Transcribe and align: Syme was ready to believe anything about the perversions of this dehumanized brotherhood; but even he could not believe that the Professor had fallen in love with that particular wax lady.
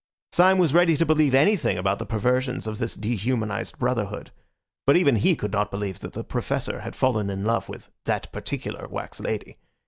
Syme 0.31 0.57
was 0.57 0.73
ready 0.73 0.97
to 0.97 1.05
believe 1.05 1.35
anything 1.35 1.77
about 1.77 1.99
the 1.99 2.07
perversions 2.07 2.65
of 2.65 2.79
this 2.79 2.95
dehumanized 2.95 3.77
brotherhood; 3.77 4.31
but 4.87 4.95
even 4.97 5.17
he 5.17 5.35
could 5.35 5.51
not 5.51 5.69
believe 5.69 5.99
that 5.99 6.13
the 6.13 6.23
Professor 6.23 6.79
had 6.79 6.95
fallen 6.95 7.29
in 7.29 7.45
love 7.45 7.69
with 7.69 7.91
that 8.05 8.31
particular 8.31 8.87
wax 8.87 9.19
lady. 9.19 9.57